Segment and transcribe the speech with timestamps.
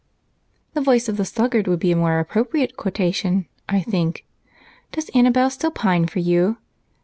[0.73, 4.25] "The voice of the sluggard would be a more appropriate quotation, I think.
[4.91, 6.57] Does Annabel still pine for you?"